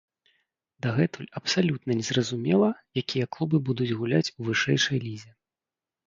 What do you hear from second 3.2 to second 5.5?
клубы будуць гуляць у вышэйшай лізе.